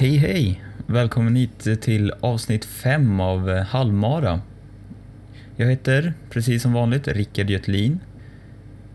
[0.00, 0.62] Hej hej!
[0.86, 4.40] Välkommen hit till avsnitt 5 av eh, Halvmara.
[5.56, 8.00] Jag heter, precis som vanligt, Rickard Götlin.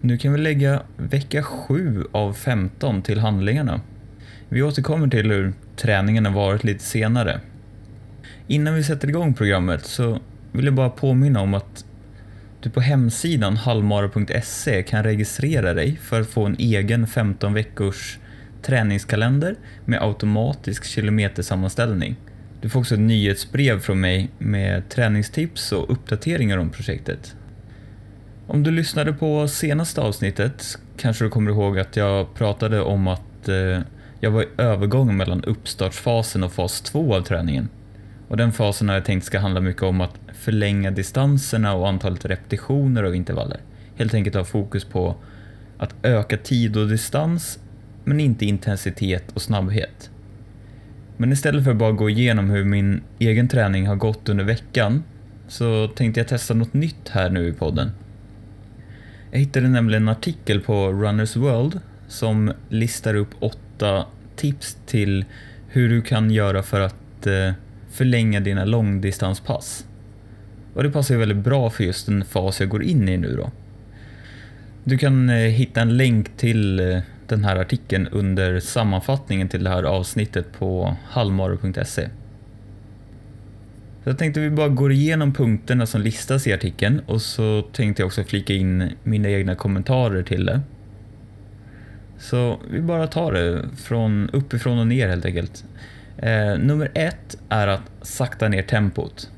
[0.00, 3.80] Nu kan vi lägga vecka 7 av 15 till handlingarna.
[4.48, 7.40] Vi återkommer till hur träningen har varit lite senare.
[8.46, 10.18] Innan vi sätter igång programmet så
[10.52, 11.84] vill jag bara påminna om att
[12.60, 18.18] du på hemsidan halvmara.se kan registrera dig för att få en egen 15 veckors
[18.66, 22.16] träningskalender med automatisk kilometersammanställning.
[22.60, 27.36] Du får också ett nyhetsbrev från mig med träningstips och uppdateringar om projektet.
[28.46, 33.48] Om du lyssnade på senaste avsnittet kanske du kommer ihåg att jag pratade om att
[33.48, 33.80] eh,
[34.20, 37.68] jag var i övergången mellan uppstartsfasen och fas 2 av träningen.
[38.28, 42.24] Och den fasen har jag tänkt ska handla mycket om att förlänga distanserna och antalet
[42.24, 43.60] repetitioner och intervaller.
[43.96, 45.16] Helt enkelt ha fokus på
[45.78, 47.58] att öka tid och distans
[48.06, 50.10] men inte intensitet och snabbhet.
[51.16, 55.02] Men istället för att bara gå igenom hur min egen träning har gått under veckan
[55.48, 57.90] så tänkte jag testa något nytt här nu i podden.
[59.30, 65.24] Jag hittade nämligen en artikel på Runners World som listar upp åtta tips till
[65.68, 67.52] hur du kan göra för att eh,
[67.90, 69.86] förlänga dina långdistanspass.
[70.74, 73.36] Och det passar ju väldigt bra för just den fas jag går in i nu
[73.36, 73.50] då.
[74.84, 76.98] Du kan eh, hitta en länk till eh,
[77.28, 82.08] den här artikeln under sammanfattningen till det här avsnittet på halvmaro.se.
[84.04, 88.06] Jag tänkte vi bara går igenom punkterna som listas i artikeln och så tänkte jag
[88.06, 90.60] också flika in mina egna kommentarer till det.
[92.18, 95.64] Så vi bara tar det från uppifrån och ner helt enkelt.
[96.18, 99.30] Eh, nummer ett är att sakta ner tempot.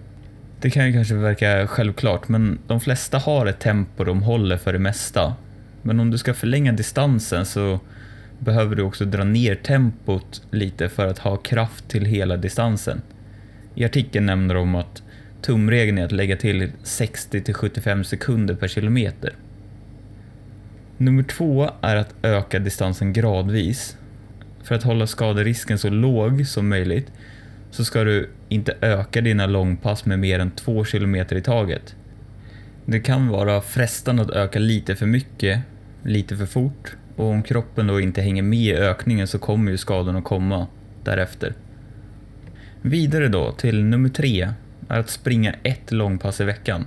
[0.61, 4.73] Det kan ju kanske verka självklart, men de flesta har ett tempo de håller för
[4.73, 5.35] det mesta.
[5.83, 7.81] Men om du ska förlänga distansen så
[8.39, 13.03] behöver du också dra ner tempot lite för att ha kraft till hela distansen.
[13.75, 15.03] I artikeln nämner de att
[15.43, 19.33] tumregeln är att lägga till 60-75 sekunder per kilometer.
[20.97, 23.97] Nummer två är att öka distansen gradvis.
[24.63, 27.13] För att hålla skaderisken så låg som möjligt
[27.71, 31.97] så ska du inte öka dina långpass med mer än 2 km i taget.
[32.91, 35.61] Det kan vara frestande att öka lite för mycket,
[36.03, 39.77] lite för fort och om kroppen då inte hänger med i ökningen så kommer ju
[39.77, 40.67] skadorna komma
[41.05, 41.55] därefter.
[42.83, 44.49] Vidare då till nummer tre
[44.89, 46.87] är att springa ett långpass i veckan.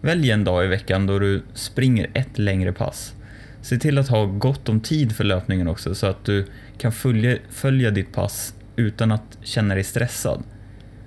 [0.00, 3.14] Välj en dag i veckan då du springer ett längre pass.
[3.60, 6.46] Se till att ha gott om tid för löpningen också så att du
[6.78, 10.42] kan följa, följa ditt pass utan att känna dig stressad.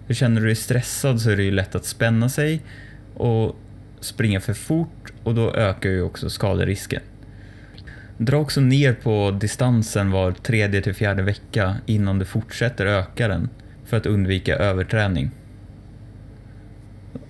[0.08, 2.62] För känner du dig stressad så är det ju lätt att spänna sig
[3.14, 3.56] och
[4.00, 7.02] springa för fort och då ökar ju också skaderisken.
[8.18, 13.50] Dra också ner på distansen var tredje till fjärde vecka innan du fortsätter öka den
[13.86, 15.32] för att undvika överträning.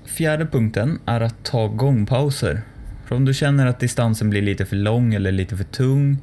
[0.06, 2.62] Fjärde punkten är att ta gångpauser.
[3.06, 6.18] För om du känner att distansen blir lite för lång eller lite för tung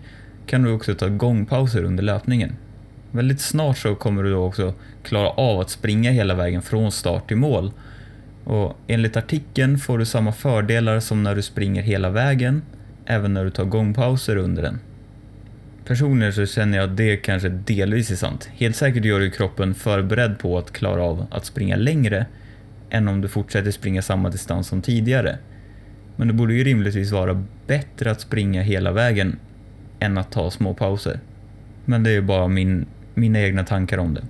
[0.46, 2.56] kan du också ta gångpauser under löpningen.
[3.10, 7.28] Väldigt snart så kommer du då också klara av att springa hela vägen från start
[7.28, 7.72] till mål.
[8.46, 12.62] Och enligt artikeln får du samma fördelar som när du springer hela vägen,
[13.06, 14.78] även när du tar gångpauser under den.
[15.84, 18.48] Personligen så känner jag att det kanske delvis är sant.
[18.52, 22.26] Helt säkert gör du kroppen förberedd på att klara av att springa längre
[22.90, 25.38] än om du fortsätter springa samma distans som tidigare.
[26.16, 29.38] Men det borde ju rimligtvis vara bättre att springa hela vägen
[30.00, 31.21] än att ta små pauser.
[31.84, 34.22] Men det är ju bara min, mina egna tankar om det.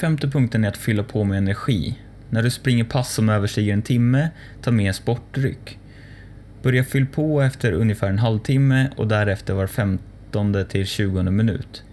[0.00, 1.98] Femte punkten är att fylla på med energi.
[2.30, 4.30] När du springer pass som överstiger en timme,
[4.62, 5.78] ta med sportdryck.
[6.62, 11.84] Börja fyll på efter ungefär en halvtimme och därefter var 15 till 20 minut.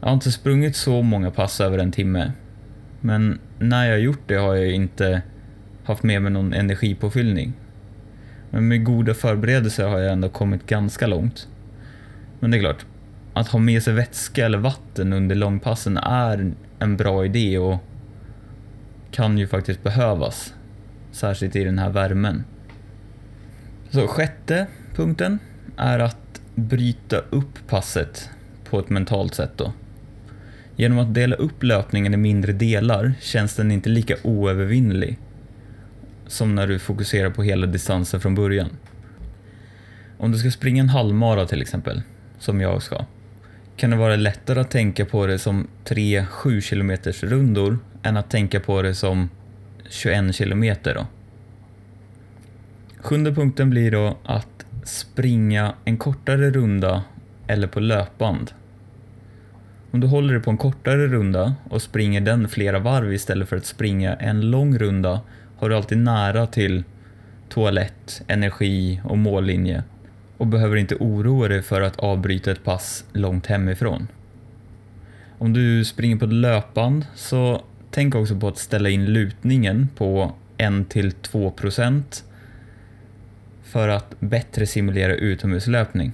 [0.00, 2.32] Jag har inte sprungit så många pass över en timme,
[3.00, 5.22] men när jag gjort det har jag inte
[5.84, 7.52] haft med mig någon energipåfyllning.
[8.50, 11.48] Men med goda förberedelser har jag ändå kommit ganska långt.
[12.40, 12.86] Men det är klart,
[13.36, 17.78] att ha med sig vätska eller vatten under långpassen är en bra idé och
[19.10, 20.54] kan ju faktiskt behövas.
[21.12, 22.44] Särskilt i den här värmen.
[23.90, 25.38] Så sjätte punkten
[25.76, 28.30] är att bryta upp passet
[28.70, 29.72] på ett mentalt sätt då.
[30.76, 35.18] Genom att dela upp löpningen i mindre delar känns den inte lika oövervinnelig
[36.26, 38.70] som när du fokuserar på hela distansen från början.
[40.18, 42.02] Om du ska springa en halvmara till exempel,
[42.38, 43.04] som jag ska,
[43.76, 48.30] kan det vara lättare att tänka på det som tre 7 km rundor än att
[48.30, 49.30] tänka på det som
[49.88, 51.06] 21 kilometer då.
[52.98, 57.02] Sjunde punkten blir då att springa en kortare runda
[57.46, 58.50] eller på löpband.
[59.90, 63.56] Om du håller dig på en kortare runda och springer den flera varv istället för
[63.56, 65.20] att springa en lång runda
[65.56, 66.84] har du alltid nära till
[67.48, 69.82] toalett, energi och mållinje
[70.36, 74.08] och behöver inte oroa dig för att avbryta ett pass långt hemifrån.
[75.38, 80.32] Om du springer på ett löpband så tänk också på att ställa in lutningen på
[80.58, 82.22] 1-2%
[83.62, 86.12] för att bättre simulera utomhuslöpning.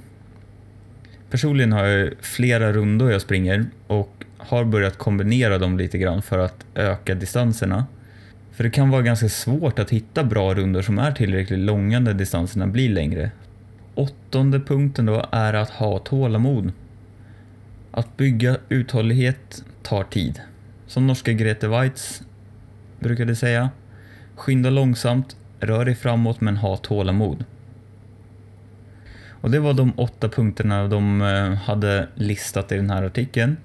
[1.31, 6.39] Personligen har jag flera rundor jag springer och har börjat kombinera dem lite grann för
[6.39, 7.87] att öka distanserna.
[8.53, 12.15] För det kan vara ganska svårt att hitta bra rundor som är tillräckligt långa när
[12.15, 13.31] distanserna blir längre.
[13.95, 16.73] Åttonde punkten då är att ha tålamod.
[17.91, 20.41] Att bygga uthållighet tar tid.
[20.87, 22.23] Som norska Grete Weitz
[22.99, 23.71] brukade säga.
[24.37, 27.45] Skynda långsamt, rör dig framåt men ha tålamod.
[29.43, 33.57] Och det var de åtta punkterna de eh, hade listat i den här artikeln.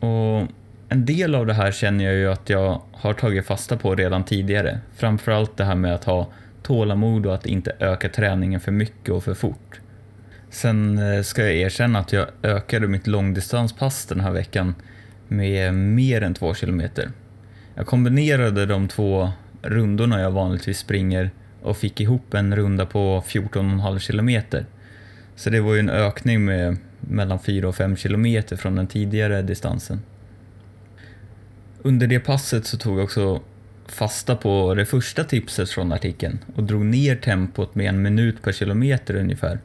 [0.00, 0.48] Och
[0.88, 4.24] en del av det här känner jag ju att jag har tagit fasta på redan
[4.24, 4.80] tidigare.
[4.96, 6.28] Framförallt det här med att ha
[6.62, 9.80] tålamod och att inte öka träningen för mycket och för fort.
[10.50, 14.74] Sen eh, ska jag erkänna att jag ökade mitt långdistanspass den här veckan
[15.28, 17.10] med mer än två kilometer.
[17.74, 19.30] Jag kombinerade de två
[19.62, 21.30] rundorna jag vanligtvis springer
[21.62, 24.66] och fick ihop en runda på 14,5 kilometer.
[25.36, 29.42] Så det var ju en ökning med mellan 4 och 5 kilometer från den tidigare
[29.42, 30.00] distansen.
[31.82, 33.40] Under det passet så tog jag också
[33.92, 38.52] fasta på det första tipset från artikeln och drog ner tempot med en minut per
[38.52, 39.58] kilometer ungefär.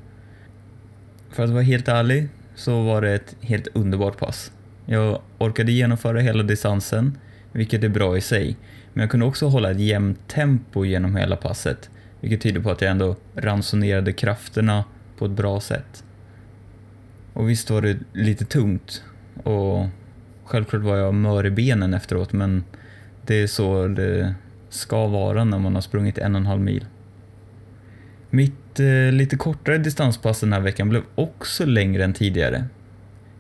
[1.30, 4.52] För att vara helt ärlig så var det ett helt underbart pass.
[4.86, 7.18] Jag orkade genomföra hela distansen,
[7.52, 8.58] vilket är bra i sig,
[8.94, 11.90] men jag kunde också hålla ett jämnt tempo genom hela passet,
[12.22, 14.84] vilket tyder på att jag ändå ransonerade krafterna
[15.18, 16.04] på ett bra sätt.
[17.34, 19.04] Och visst var det lite tungt
[19.44, 19.88] och
[20.44, 22.64] självklart var jag mör i benen efteråt men
[23.26, 24.36] det är så det
[24.70, 26.86] ska vara när man har sprungit en och en halv mil.
[28.30, 32.66] Mitt eh, lite kortare distanspass den här veckan blev också längre än tidigare.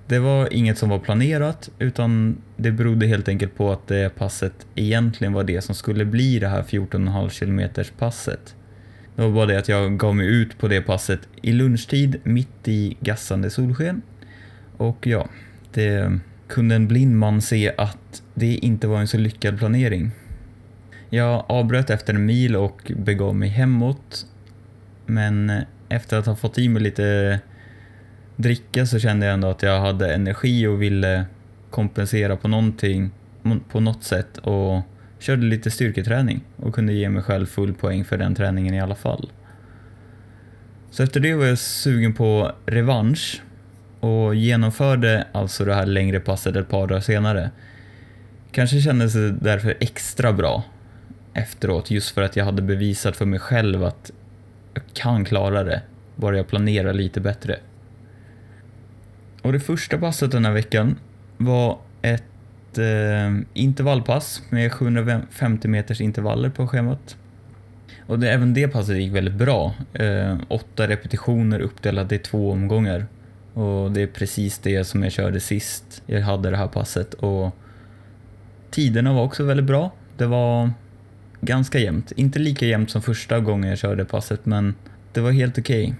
[0.07, 4.68] Det var inget som var planerat utan det berodde helt enkelt på att det passet
[4.75, 8.56] egentligen var det som skulle bli det här 14,5 km passet.
[9.15, 12.68] Det var bara det att jag gav mig ut på det passet i lunchtid mitt
[12.68, 14.01] i gassande solsken.
[14.77, 15.27] Och ja,
[15.74, 20.11] det kunde en blind man se att det inte var en så lyckad planering.
[21.09, 24.25] Jag avbröt efter en mil och begav mig hemåt.
[25.05, 25.51] Men
[25.89, 27.39] efter att ha fått i mig lite
[28.35, 31.25] dricka så kände jag ändå att jag hade energi och ville
[31.69, 33.11] kompensera på någonting,
[33.69, 34.81] på något sätt och
[35.19, 38.95] körde lite styrketräning och kunde ge mig själv full poäng för den träningen i alla
[38.95, 39.31] fall.
[40.91, 43.41] Så efter det var jag sugen på revansch
[44.03, 47.51] och genomförde alltså det här längre passet ett par dagar senare.
[48.51, 50.63] Kanske kändes det därför extra bra
[51.33, 54.12] efteråt just för att jag hade bevisat för mig själv att
[54.74, 55.81] jag kan klara det,
[56.15, 57.60] bara jag planerar lite bättre.
[59.41, 60.95] Och det första passet den här veckan
[61.38, 67.17] var ett eh, intervallpass med 750 meters intervaller på schemat.
[68.07, 69.74] Och det, även det passet gick väldigt bra.
[69.93, 73.05] Eh, åtta repetitioner uppdelade i två omgångar.
[73.53, 77.13] Och det är precis det som jag körde sist jag hade det här passet.
[77.13, 77.55] Och
[78.72, 79.91] tiderna var också väldigt bra.
[80.17, 80.72] Det var
[81.41, 82.12] ganska jämnt.
[82.12, 84.75] Inte lika jämnt som första gången jag körde passet, men
[85.13, 85.83] det var helt okej.
[85.83, 85.95] Okay.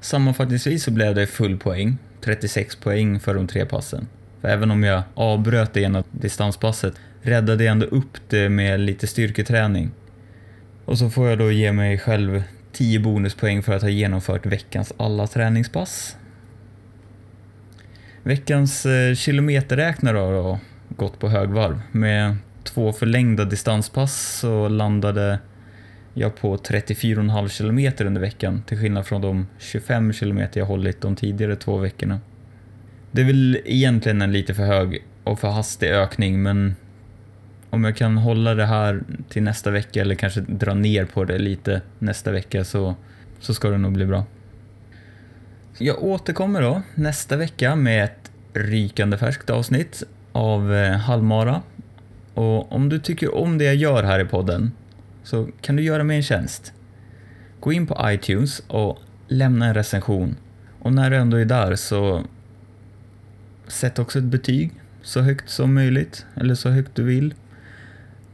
[0.00, 4.06] Sammanfattningsvis så blev det full poäng, 36 poäng för de tre passen.
[4.40, 9.06] För även om jag avbröt det ena distanspasset räddade jag ändå upp det med lite
[9.06, 9.90] styrketräning.
[10.84, 12.42] Och så får jag då ge mig själv
[12.78, 16.16] 10 bonuspoäng för att ha genomfört veckans alla träningspass.
[18.22, 20.58] Veckans eh, kilometerräknare har då
[20.88, 21.80] gått på högvarv.
[21.92, 25.38] Med två förlängda distanspass så landade
[26.14, 31.16] jag på 34,5 kilometer under veckan till skillnad från de 25 kilometer jag hållit de
[31.16, 32.20] tidigare två veckorna.
[33.10, 36.74] Det är väl egentligen en lite för hög och för hastig ökning men
[37.70, 41.38] om jag kan hålla det här till nästa vecka eller kanske dra ner på det
[41.38, 42.94] lite nästa vecka så,
[43.40, 44.24] så ska det nog bli bra.
[45.78, 50.98] Jag återkommer då nästa vecka med ett rykande färskt avsnitt av eh, Halmara.
[50.98, 51.62] Halvmara.
[52.34, 54.72] Och om du tycker om det jag gör här i podden
[55.22, 56.72] så kan du göra mig en tjänst.
[57.60, 58.98] Gå in på iTunes och
[59.28, 60.36] lämna en recension.
[60.78, 62.24] Och när du ändå är där så
[63.66, 64.72] sätt också ett betyg
[65.02, 67.34] så högt som möjligt, eller så högt du vill.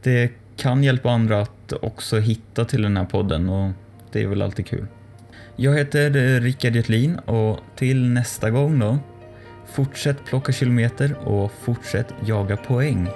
[0.05, 3.71] Det kan hjälpa andra att också hitta till den här podden och
[4.11, 4.87] det är väl alltid kul.
[5.55, 8.99] Jag heter eh, Rickard Götlin och till nästa gång då,
[9.73, 13.07] Fortsätt plocka kilometer och fortsätt jaga poäng.